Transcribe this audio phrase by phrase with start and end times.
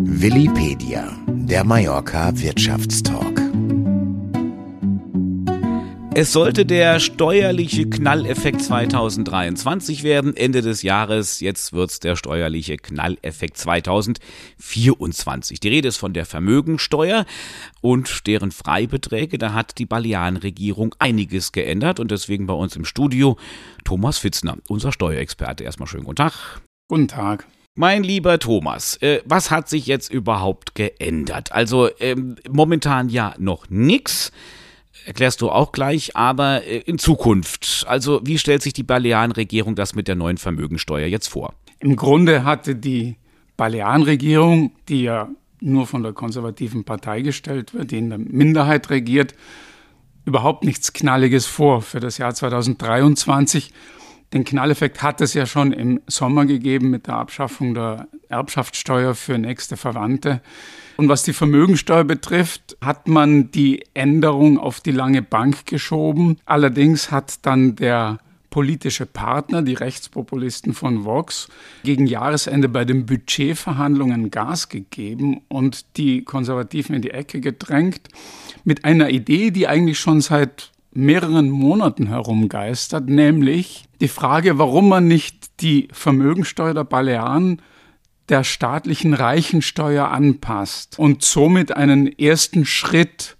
[0.00, 3.42] Willipedia, der Mallorca Wirtschaftstalk.
[6.14, 11.40] Es sollte der steuerliche Knalleffekt 2023 werden, Ende des Jahres.
[11.40, 15.58] Jetzt wird's der steuerliche Knalleffekt 2024.
[15.58, 17.26] Die Rede ist von der Vermögensteuer
[17.80, 19.36] und deren Freibeträge.
[19.36, 23.36] Da hat die Balearenregierung einiges geändert und deswegen bei uns im Studio
[23.84, 25.64] Thomas Fitzner, unser Steuerexperte.
[25.64, 26.60] Erstmal schönen guten Tag.
[26.86, 27.48] Guten Tag.
[27.80, 31.52] Mein lieber Thomas, äh, was hat sich jetzt überhaupt geändert?
[31.52, 34.32] Also ähm, momentan ja noch nichts
[35.06, 37.84] erklärst du auch gleich, aber äh, in Zukunft.
[37.86, 41.54] Also wie stellt sich die Balearenregierung das mit der neuen Vermögensteuer jetzt vor?
[41.78, 43.14] Im Grunde hatte die
[43.56, 45.28] Balearenregierung, die ja
[45.60, 49.36] nur von der konservativen Partei gestellt wird, die in der Minderheit regiert,
[50.24, 53.72] überhaupt nichts Knalliges vor für das Jahr 2023.
[54.32, 59.38] Den Knalleffekt hat es ja schon im Sommer gegeben mit der Abschaffung der Erbschaftssteuer für
[59.38, 60.42] nächste Verwandte.
[60.98, 66.38] Und was die Vermögensteuer betrifft, hat man die Änderung auf die lange Bank geschoben.
[66.44, 68.18] Allerdings hat dann der
[68.50, 71.48] politische Partner, die Rechtspopulisten von Vox,
[71.84, 78.08] gegen Jahresende bei den Budgetverhandlungen Gas gegeben und die Konservativen in die Ecke gedrängt
[78.64, 85.06] mit einer Idee, die eigentlich schon seit mehreren Monaten herumgeistert, nämlich die Frage, warum man
[85.06, 87.62] nicht die Vermögensteuer der Balearen
[88.28, 93.36] der staatlichen Reichensteuer anpasst und somit einen ersten Schritt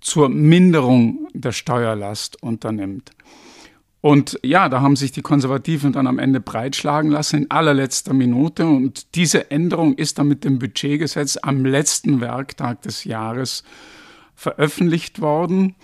[0.00, 3.10] zur Minderung der Steuerlast unternimmt.
[4.00, 8.66] Und ja, da haben sich die Konservativen dann am Ende breitschlagen lassen in allerletzter Minute.
[8.66, 13.62] Und diese Änderung ist dann mit dem Budgetgesetz am letzten Werktag des Jahres
[14.34, 15.76] veröffentlicht worden.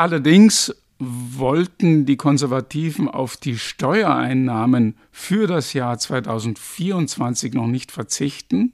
[0.00, 8.72] Allerdings wollten die Konservativen auf die Steuereinnahmen für das Jahr 2024 noch nicht verzichten.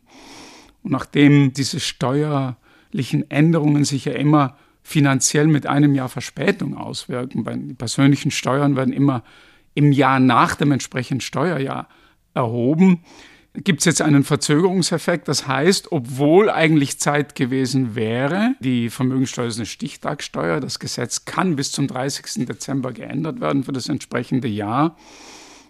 [0.85, 7.59] Und nachdem diese steuerlichen Änderungen sich ja immer finanziell mit einem Jahr Verspätung auswirken, weil
[7.59, 9.25] die persönlichen Steuern werden immer
[9.75, 11.89] im Jahr nach dem entsprechenden Steuerjahr
[12.35, 13.01] erhoben,
[13.65, 15.29] gibt es jetzt einen Verzögerungseffekt.
[15.29, 21.57] Das heißt, obwohl eigentlich Zeit gewesen wäre, die Vermögensteuer ist eine Stichtagsteuer, das Gesetz kann
[21.57, 22.47] bis zum 30.
[22.47, 24.97] Dezember geändert werden für das entsprechende Jahr,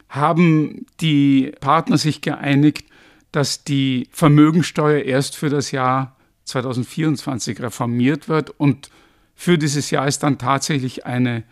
[0.09, 2.87] haben die Partner sich geeinigt,
[3.33, 8.91] dass die Vermögensteuer erst für das Jahr 2024 reformiert wird und
[9.35, 11.45] für dieses Jahr ist dann tatsächlich eine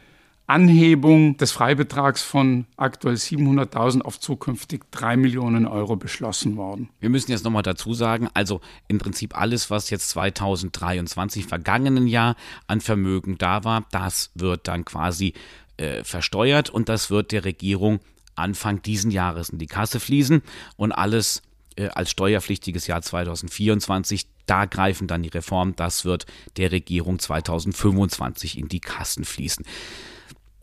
[0.47, 6.91] Anhebung des Freibetrags von aktuell 700.000 auf zukünftig 3 Millionen Euro beschlossen worden.
[7.00, 12.37] Wir müssen jetzt nochmal dazu sagen, also im Prinzip alles, was jetzt 2023, vergangenen Jahr
[12.66, 15.33] an Vermögen da war, das wird dann quasi
[15.78, 18.00] äh, versteuert und das wird der Regierung
[18.34, 20.43] Anfang diesen Jahres in die Kasse fließen
[20.77, 21.43] und alles
[21.77, 26.27] äh, als steuerpflichtiges Jahr 2024 da greifen dann die Reformen, das wird
[26.59, 29.65] der Regierung 2025 in die Kassen fließen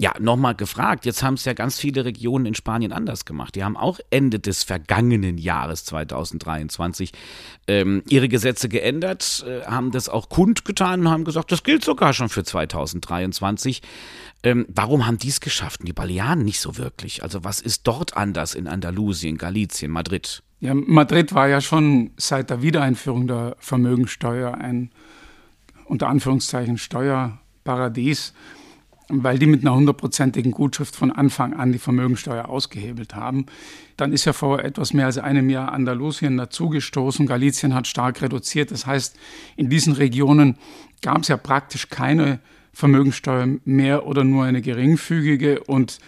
[0.01, 3.53] ja, nochmal gefragt, jetzt haben es ja ganz viele Regionen in Spanien anders gemacht.
[3.53, 7.11] Die haben auch Ende des vergangenen Jahres 2023
[7.67, 12.13] ähm, ihre Gesetze geändert, äh, haben das auch kundgetan und haben gesagt, das gilt sogar
[12.13, 13.83] schon für 2023.
[14.41, 17.21] Ähm, warum haben die es geschafft und die Balearen nicht so wirklich?
[17.21, 20.41] Also was ist dort anders in Andalusien, Galicien, Madrid?
[20.61, 24.89] Ja, Madrid war ja schon seit der Wiedereinführung der Vermögensteuer ein
[25.85, 28.33] unter Anführungszeichen Steuerparadies
[29.11, 33.45] weil die mit einer hundertprozentigen Gutschrift von Anfang an die Vermögensteuer ausgehebelt haben.
[33.97, 37.27] Dann ist ja vor etwas mehr als einem Jahr Andalusien dazugestoßen.
[37.27, 38.71] Galizien hat stark reduziert.
[38.71, 39.17] Das heißt,
[39.55, 40.57] in diesen Regionen
[41.01, 42.39] gab es ja praktisch keine
[42.73, 45.61] Vermögensteuer mehr oder nur eine geringfügige.
[45.61, 45.99] Und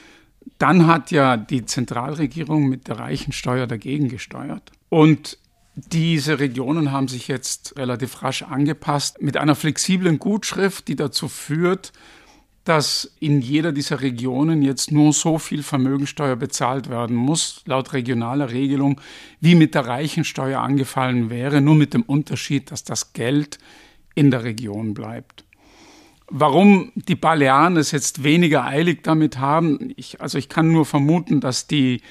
[0.58, 4.72] dann hat ja die Zentralregierung mit der Reichensteuer dagegen gesteuert.
[4.90, 5.38] Und
[5.76, 11.92] diese Regionen haben sich jetzt relativ rasch angepasst mit einer flexiblen Gutschrift, die dazu führt,
[12.64, 18.52] dass in jeder dieser Regionen jetzt nur so viel Vermögensteuer bezahlt werden muss, laut regionaler
[18.52, 19.02] Regelung,
[19.42, 23.60] wie mit der Reichensteuer angefallen wäre, nur mit dem Unterschied, dass das Geld
[24.16, 25.44] in der Region bleibt.
[26.30, 31.42] Warum die Balearen es jetzt weniger eilig damit haben, ich, also ich kann nur vermuten,
[31.42, 32.02] dass die,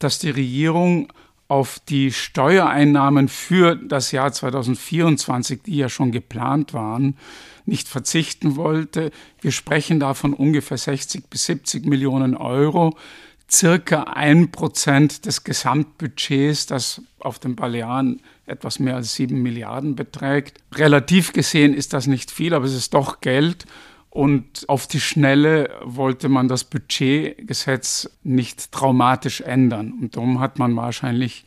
[0.00, 1.08] dass die Regierung
[1.48, 7.16] auf die Steuereinnahmen für das Jahr 2024, die ja schon geplant waren,
[7.66, 9.10] nicht verzichten wollte.
[9.40, 12.96] Wir sprechen da von ungefähr 60 bis 70 Millionen Euro,
[13.50, 20.58] circa ein Prozent des Gesamtbudgets, das auf den Balearen etwas mehr als sieben Milliarden beträgt.
[20.74, 23.66] Relativ gesehen ist das nicht viel, aber es ist doch Geld.
[24.14, 29.92] Und auf die Schnelle wollte man das Budgetgesetz nicht traumatisch ändern.
[30.00, 31.44] Und darum hat man wahrscheinlich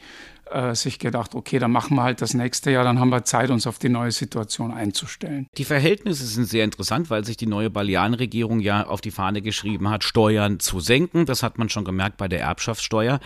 [0.51, 3.51] äh, sich gedacht, okay, dann machen wir halt das nächste Jahr, dann haben wir Zeit,
[3.51, 5.47] uns auf die neue Situation einzustellen.
[5.57, 9.89] Die Verhältnisse sind sehr interessant, weil sich die neue Balearenregierung ja auf die Fahne geschrieben
[9.89, 11.25] hat, Steuern zu senken.
[11.25, 13.21] Das hat man schon gemerkt bei der Erbschaftssteuer.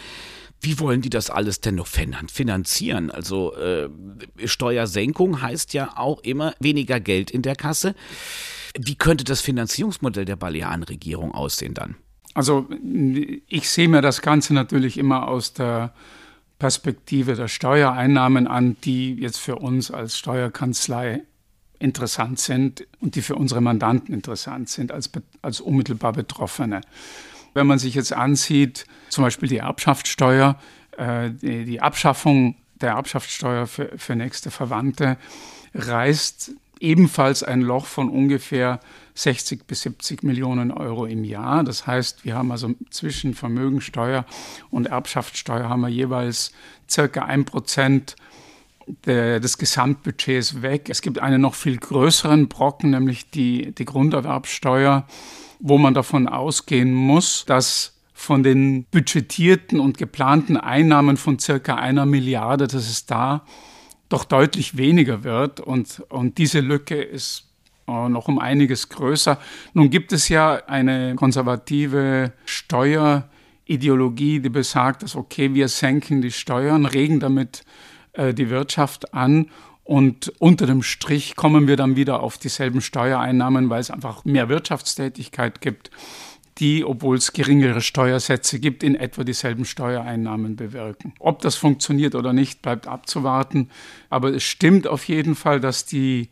[0.59, 3.09] Wie wollen die das alles denn noch finanzieren?
[3.09, 3.89] Also äh,
[4.45, 7.95] Steuersenkung heißt ja auch immer weniger Geld in der Kasse.
[8.77, 11.95] Wie könnte das Finanzierungsmodell der Balearenregierung aussehen dann?
[12.33, 12.69] Also
[13.47, 15.94] ich sehe mir das Ganze natürlich immer aus der
[16.59, 21.23] Perspektive der Steuereinnahmen an, die jetzt für uns als Steuerkanzlei
[21.79, 25.09] interessant sind und die für unsere Mandanten interessant sind als,
[25.41, 26.81] als unmittelbar Betroffene.
[27.53, 30.57] Wenn man sich jetzt ansieht, zum Beispiel die Erbschaftssteuer,
[30.97, 35.18] äh, die, die, Abschaffung der Erbschaftssteuer für, für nächste Verwandte
[35.73, 36.51] reißt
[36.81, 38.80] ebenfalls ein Loch von ungefähr
[39.16, 41.63] 60 bis 70 Millionen Euro im Jahr.
[41.63, 44.25] Das heißt, wir haben also zwischen Vermögensteuer
[44.69, 46.51] und Erbschaftssteuer haben wir jeweils
[46.89, 48.16] circa ein Prozent
[49.06, 50.89] des Gesamtbudgets weg.
[50.89, 55.06] Es gibt einen noch viel größeren Brocken, nämlich die, die Grunderwerbsteuer,
[55.60, 62.06] wo man davon ausgehen muss, dass von den budgetierten und geplanten Einnahmen von circa einer
[62.06, 63.44] Milliarde, dass es da
[64.11, 65.59] doch deutlich weniger wird.
[65.59, 67.49] Und, und diese Lücke ist
[67.87, 69.39] äh, noch um einiges größer.
[69.73, 76.85] Nun gibt es ja eine konservative Steuerideologie, die besagt, dass okay, wir senken die Steuern,
[76.85, 77.63] regen damit
[78.13, 79.47] äh, die Wirtschaft an
[79.83, 84.47] und unter dem Strich kommen wir dann wieder auf dieselben Steuereinnahmen, weil es einfach mehr
[84.47, 85.91] Wirtschaftstätigkeit gibt,
[86.61, 91.13] die, obwohl es geringere Steuersätze gibt, in etwa dieselben Steuereinnahmen bewirken.
[91.19, 93.69] Ob das funktioniert oder nicht, bleibt abzuwarten.
[94.09, 96.29] Aber es stimmt auf jeden Fall, dass die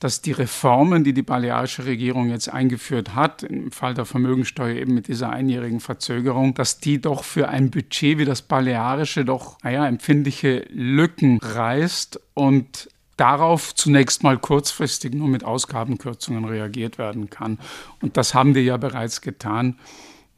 [0.00, 4.94] dass die Reformen, die die balearische Regierung jetzt eingeführt hat, im Fall der Vermögensteuer eben
[4.94, 9.86] mit dieser einjährigen Verzögerung, dass die doch für ein Budget wie das balearische doch, naja,
[9.86, 12.88] empfindliche Lücken reißt und
[13.20, 17.58] darauf zunächst mal kurzfristig nur mit Ausgabenkürzungen reagiert werden kann.
[18.00, 19.78] Und das haben wir ja bereits getan,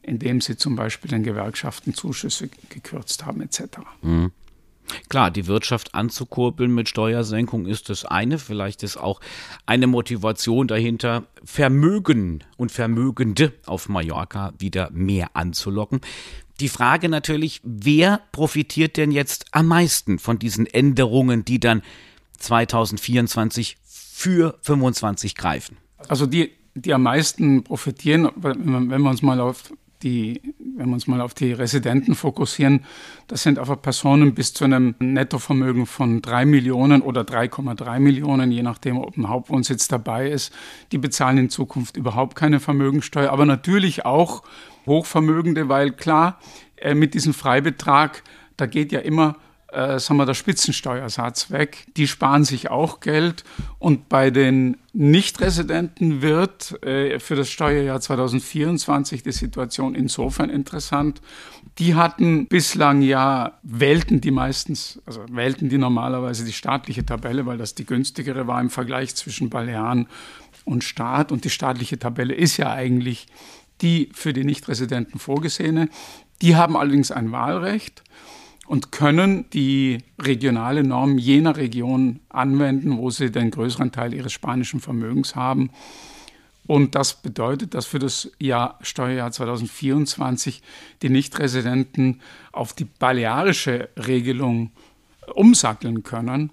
[0.02, 3.62] indem sie zum Beispiel den Gewerkschaften Zuschüsse gekürzt haben etc.
[4.02, 4.32] Mhm.
[5.08, 8.38] Klar, die Wirtschaft anzukurbeln mit Steuersenkung ist das eine.
[8.38, 9.20] Vielleicht ist auch
[9.64, 16.00] eine Motivation dahinter, Vermögen und Vermögende auf Mallorca wieder mehr anzulocken.
[16.60, 21.82] Die Frage natürlich, wer profitiert denn jetzt am meisten von diesen Änderungen, die dann
[22.42, 25.76] 2024 für 25 greifen?
[26.08, 29.72] Also die, die am meisten profitieren, wenn wir uns mal auf
[30.02, 32.84] die, wenn wir uns mal auf die Residenten fokussieren,
[33.28, 38.62] das sind aber Personen bis zu einem Nettovermögen von 3 Millionen oder 3,3 Millionen, je
[38.62, 40.52] nachdem, ob ein Hauptwohnsitz dabei ist.
[40.90, 44.42] Die bezahlen in Zukunft überhaupt keine Vermögensteuer, aber natürlich auch
[44.86, 46.40] Hochvermögende, weil klar,
[46.76, 48.24] äh, mit diesem Freibetrag,
[48.56, 49.36] da geht ja immer
[49.72, 51.86] äh, sagen wir, der Spitzensteuersatz weg.
[51.96, 53.44] Die sparen sich auch Geld.
[53.78, 61.20] Und bei den Nichtresidenten wird äh, für das Steuerjahr 2024 die Situation insofern interessant.
[61.78, 67.58] Die hatten bislang ja, wählten die meistens, also wählten die normalerweise die staatliche Tabelle, weil
[67.58, 70.06] das die günstigere war im Vergleich zwischen Balearen
[70.64, 71.32] und Staat.
[71.32, 73.26] Und die staatliche Tabelle ist ja eigentlich
[73.80, 75.88] die für die Nichtresidenten vorgesehene.
[76.42, 78.02] Die haben allerdings ein Wahlrecht
[78.66, 84.80] und können die regionale Norm jener Region anwenden, wo sie den größeren Teil ihres spanischen
[84.80, 85.70] Vermögens haben.
[86.66, 90.62] Und das bedeutet, dass für das Jahr, Steuerjahr 2024
[91.02, 92.20] die Nichtresidenten
[92.52, 94.70] auf die balearische Regelung
[95.34, 96.50] umsatteln können.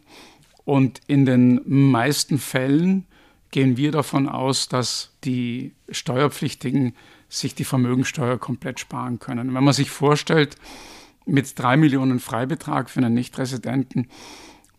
[0.65, 3.05] Und in den meisten Fällen
[3.51, 6.95] gehen wir davon aus, dass die Steuerpflichtigen
[7.29, 9.53] sich die Vermögensteuer komplett sparen können.
[9.53, 10.55] Wenn man sich vorstellt,
[11.29, 14.07] mit drei Millionen Freibetrag für einen Nichtresidenten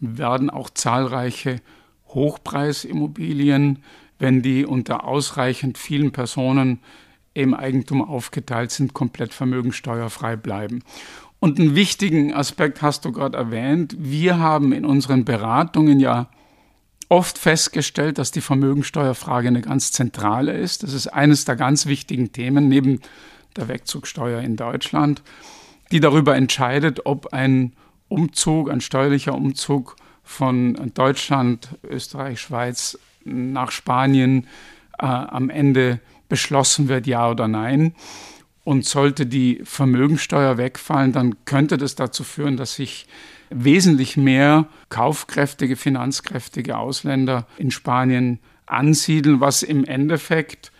[0.00, 1.61] werden auch zahlreiche
[2.09, 3.83] Hochpreisimmobilien,
[4.19, 6.80] wenn die unter ausreichend vielen Personen
[7.35, 10.83] im Eigentum aufgeteilt sind, komplett vermögensteuerfrei bleiben.
[11.38, 13.97] Und einen wichtigen Aspekt hast du gerade erwähnt.
[13.99, 16.28] Wir haben in unseren Beratungen ja
[17.09, 20.83] oft festgestellt, dass die Vermögensteuerfrage eine ganz zentrale ist.
[20.83, 23.00] Das ist eines der ganz wichtigen Themen neben
[23.57, 25.23] der Wegzugsteuer in Deutschland
[25.93, 27.73] die darüber entscheidet, ob ein
[28.09, 34.47] Umzug, ein steuerlicher Umzug von Deutschland, Österreich, Schweiz nach Spanien
[34.99, 37.95] äh, am Ende beschlossen wird, ja oder nein.
[38.65, 43.07] Und sollte die Vermögensteuer wegfallen, dann könnte das dazu führen, dass sich
[43.51, 50.71] wesentlich mehr kaufkräftige, finanzkräftige Ausländer in Spanien ansiedeln, was im Endeffekt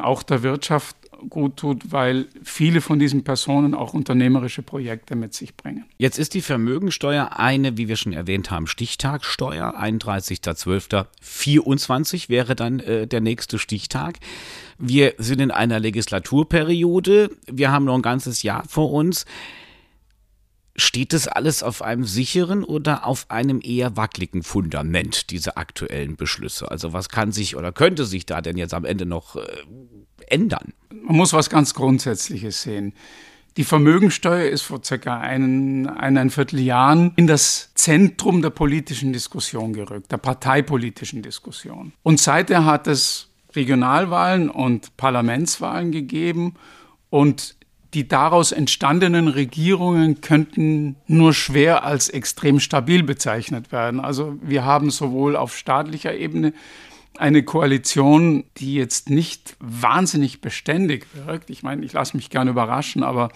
[0.00, 0.96] auch der Wirtschaft
[1.28, 5.84] gut tut, weil viele von diesen Personen auch unternehmerische Projekte mit sich bringen.
[5.98, 9.80] Jetzt ist die Vermögensteuer eine, wie wir schon erwähnt haben, Stichtagsteuer.
[9.80, 14.18] 31.12.24 wäre dann äh, der nächste Stichtag.
[14.78, 17.30] Wir sind in einer Legislaturperiode.
[17.46, 19.26] Wir haben noch ein ganzes Jahr vor uns.
[20.76, 26.70] Steht das alles auf einem sicheren oder auf einem eher wackeligen Fundament, diese aktuellen Beschlüsse?
[26.70, 29.42] Also was kann sich oder könnte sich da denn jetzt am Ende noch äh,
[30.28, 30.72] ändern?
[30.90, 32.94] Man muss was ganz Grundsätzliches sehen.
[33.56, 40.12] Die Vermögensteuer ist vor circa einen, eineinviertel Jahren in das Zentrum der politischen Diskussion gerückt,
[40.12, 41.92] der parteipolitischen Diskussion.
[42.04, 46.54] Und seither hat es Regionalwahlen und Parlamentswahlen gegeben
[47.10, 47.56] und
[47.94, 54.00] die daraus entstandenen Regierungen könnten nur schwer als extrem stabil bezeichnet werden.
[54.00, 56.52] Also wir haben sowohl auf staatlicher Ebene
[57.18, 61.50] eine Koalition, die jetzt nicht wahnsinnig beständig wirkt.
[61.50, 63.30] Ich meine, ich lasse mich gerne überraschen, aber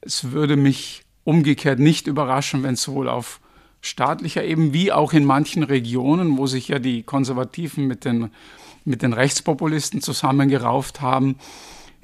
[0.00, 3.40] es würde mich umgekehrt nicht überraschen, wenn sowohl auf
[3.82, 8.30] staatlicher Ebene wie auch in manchen Regionen, wo sich ja die Konservativen mit den,
[8.84, 11.36] mit den Rechtspopulisten zusammengerauft haben,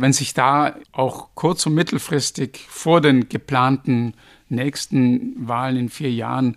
[0.00, 4.14] wenn sich da auch kurz- und mittelfristig vor den geplanten
[4.48, 6.56] nächsten Wahlen in vier Jahren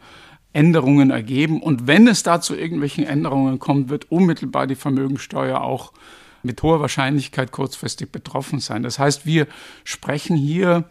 [0.53, 5.93] Änderungen ergeben und wenn es da zu irgendwelchen Änderungen kommt, wird unmittelbar die Vermögensteuer auch
[6.43, 8.83] mit hoher Wahrscheinlichkeit kurzfristig betroffen sein.
[8.83, 9.47] Das heißt, wir
[9.83, 10.85] sprechen hier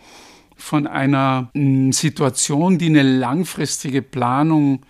[0.57, 4.85] von einer hm, Situation, die eine langfristige Planung